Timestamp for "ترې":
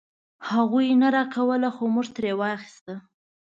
2.15-2.31